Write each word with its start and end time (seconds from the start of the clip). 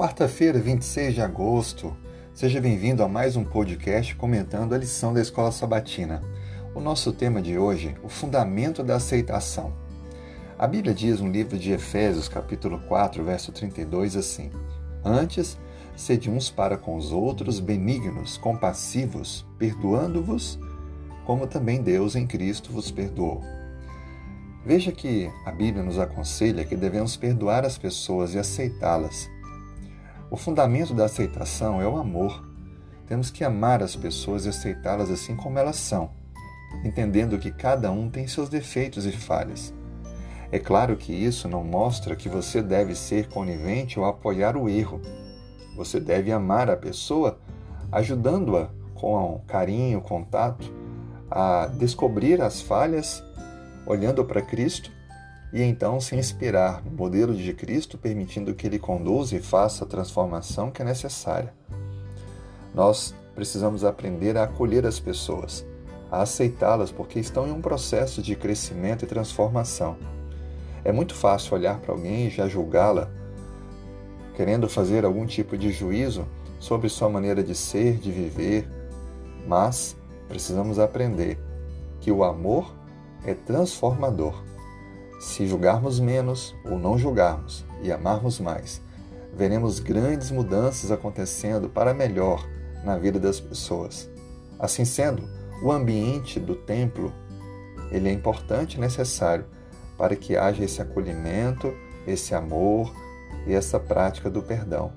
Quarta-feira, 0.00 0.58
26 0.58 1.14
de 1.14 1.20
agosto. 1.20 1.94
Seja 2.32 2.58
bem-vindo 2.58 3.02
a 3.02 3.06
mais 3.06 3.36
um 3.36 3.44
podcast 3.44 4.16
comentando 4.16 4.74
a 4.74 4.78
lição 4.78 5.12
da 5.12 5.20
Escola 5.20 5.52
Sabatina. 5.52 6.22
O 6.74 6.80
nosso 6.80 7.12
tema 7.12 7.42
de 7.42 7.58
hoje, 7.58 7.94
o 8.02 8.08
fundamento 8.08 8.82
da 8.82 8.96
aceitação. 8.96 9.74
A 10.58 10.66
Bíblia 10.66 10.94
diz 10.94 11.20
no 11.20 11.30
livro 11.30 11.58
de 11.58 11.72
Efésios, 11.72 12.30
capítulo 12.30 12.80
4, 12.88 13.22
verso 13.22 13.52
32 13.52 14.16
assim: 14.16 14.50
Antes, 15.04 15.58
sede 15.94 16.30
uns 16.30 16.48
para 16.48 16.78
com 16.78 16.96
os 16.96 17.12
outros 17.12 17.60
benignos, 17.60 18.38
compassivos, 18.38 19.46
perdoando-vos, 19.58 20.58
como 21.26 21.46
também 21.46 21.82
Deus 21.82 22.16
em 22.16 22.26
Cristo 22.26 22.72
vos 22.72 22.90
perdoou. 22.90 23.44
Veja 24.64 24.92
que 24.92 25.30
a 25.44 25.52
Bíblia 25.52 25.84
nos 25.84 25.98
aconselha 25.98 26.64
que 26.64 26.74
devemos 26.74 27.18
perdoar 27.18 27.66
as 27.66 27.76
pessoas 27.76 28.32
e 28.32 28.38
aceitá-las. 28.38 29.28
O 30.30 30.36
fundamento 30.36 30.94
da 30.94 31.06
aceitação 31.06 31.82
é 31.82 31.88
o 31.88 31.96
amor. 31.96 32.48
Temos 33.08 33.30
que 33.30 33.42
amar 33.42 33.82
as 33.82 33.96
pessoas 33.96 34.46
e 34.46 34.50
aceitá-las 34.50 35.10
assim 35.10 35.34
como 35.34 35.58
elas 35.58 35.74
são, 35.74 36.10
entendendo 36.84 37.36
que 37.36 37.50
cada 37.50 37.90
um 37.90 38.08
tem 38.08 38.28
seus 38.28 38.48
defeitos 38.48 39.04
e 39.04 39.10
falhas. 39.10 39.74
É 40.52 40.58
claro 40.60 40.96
que 40.96 41.12
isso 41.12 41.48
não 41.48 41.64
mostra 41.64 42.14
que 42.14 42.28
você 42.28 42.62
deve 42.62 42.94
ser 42.94 43.28
conivente 43.28 43.98
ou 43.98 44.04
apoiar 44.04 44.56
o 44.56 44.68
erro. 44.68 45.00
Você 45.76 45.98
deve 45.98 46.30
amar 46.30 46.70
a 46.70 46.76
pessoa, 46.76 47.40
ajudando-a 47.90 48.68
com 48.94 49.42
carinho, 49.48 50.00
contato, 50.00 50.72
a 51.28 51.66
descobrir 51.66 52.40
as 52.40 52.60
falhas 52.60 53.20
olhando 53.84 54.24
para 54.24 54.42
Cristo 54.42 54.92
e 55.52 55.62
então 55.62 56.00
se 56.00 56.14
inspirar 56.14 56.82
no 56.84 56.90
modelo 56.92 57.34
de 57.34 57.52
Cristo, 57.52 57.98
permitindo 57.98 58.54
que 58.54 58.66
ele 58.66 58.78
conduza 58.78 59.36
e 59.36 59.40
faça 59.40 59.84
a 59.84 59.86
transformação 59.86 60.70
que 60.70 60.82
é 60.82 60.84
necessária. 60.84 61.52
Nós 62.74 63.14
precisamos 63.34 63.84
aprender 63.84 64.36
a 64.36 64.44
acolher 64.44 64.86
as 64.86 65.00
pessoas, 65.00 65.66
a 66.10 66.22
aceitá-las 66.22 66.92
porque 66.92 67.18
estão 67.18 67.48
em 67.48 67.52
um 67.52 67.60
processo 67.60 68.22
de 68.22 68.36
crescimento 68.36 69.04
e 69.04 69.08
transformação. 69.08 69.96
É 70.84 70.92
muito 70.92 71.14
fácil 71.14 71.54
olhar 71.54 71.80
para 71.80 71.92
alguém 71.92 72.26
e 72.26 72.30
já 72.30 72.48
julgá-la, 72.48 73.10
querendo 74.36 74.68
fazer 74.68 75.04
algum 75.04 75.26
tipo 75.26 75.58
de 75.58 75.72
juízo 75.72 76.26
sobre 76.58 76.88
sua 76.88 77.08
maneira 77.08 77.42
de 77.42 77.54
ser, 77.54 77.96
de 77.96 78.10
viver, 78.10 78.68
mas 79.46 79.96
precisamos 80.28 80.78
aprender 80.78 81.38
que 82.00 82.12
o 82.12 82.22
amor 82.22 82.72
é 83.24 83.34
transformador. 83.34 84.49
Se 85.20 85.46
julgarmos 85.46 86.00
menos 86.00 86.56
ou 86.64 86.78
não 86.78 86.96
julgarmos 86.96 87.62
e 87.82 87.92
amarmos 87.92 88.40
mais, 88.40 88.80
veremos 89.36 89.78
grandes 89.78 90.30
mudanças 90.30 90.90
acontecendo 90.90 91.68
para 91.68 91.92
melhor 91.92 92.48
na 92.82 92.96
vida 92.96 93.20
das 93.20 93.38
pessoas. 93.38 94.08
Assim 94.58 94.86
sendo, 94.86 95.28
o 95.62 95.70
ambiente 95.70 96.40
do 96.40 96.56
templo 96.56 97.12
ele 97.92 98.08
é 98.08 98.12
importante 98.12 98.78
e 98.78 98.80
necessário 98.80 99.44
para 99.98 100.16
que 100.16 100.38
haja 100.38 100.64
esse 100.64 100.80
acolhimento, 100.80 101.70
esse 102.06 102.34
amor 102.34 102.90
e 103.46 103.52
essa 103.52 103.78
prática 103.78 104.30
do 104.30 104.42
perdão. 104.42 104.90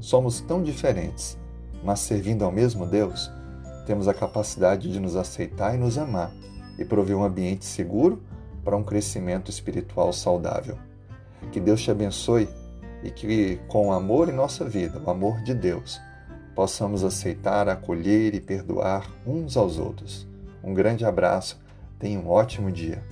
Somos 0.00 0.40
tão 0.40 0.62
diferentes, 0.62 1.36
mas 1.84 2.00
servindo 2.00 2.46
ao 2.46 2.50
mesmo 2.50 2.86
Deus, 2.86 3.30
temos 3.86 4.08
a 4.08 4.14
capacidade 4.14 4.90
de 4.90 4.98
nos 4.98 5.16
aceitar 5.16 5.74
e 5.74 5.78
nos 5.78 5.98
amar 5.98 6.32
e 6.78 6.84
prover 6.84 7.14
um 7.14 7.22
ambiente 7.22 7.66
seguro 7.66 8.22
para 8.64 8.76
um 8.76 8.82
crescimento 8.82 9.50
espiritual 9.50 10.12
saudável. 10.12 10.78
Que 11.52 11.60
Deus 11.60 11.82
te 11.82 11.90
abençoe 11.90 12.48
e 13.02 13.10
que, 13.10 13.60
com 13.68 13.88
o 13.88 13.92
amor 13.92 14.28
em 14.28 14.32
nossa 14.32 14.64
vida, 14.64 15.00
o 15.04 15.10
amor 15.10 15.42
de 15.42 15.54
Deus, 15.54 16.00
possamos 16.54 17.04
aceitar, 17.04 17.68
acolher 17.68 18.34
e 18.34 18.40
perdoar 18.40 19.08
uns 19.26 19.56
aos 19.56 19.78
outros. 19.78 20.26
Um 20.62 20.72
grande 20.72 21.04
abraço, 21.04 21.60
tenha 21.98 22.18
um 22.18 22.30
ótimo 22.30 22.72
dia. 22.72 23.04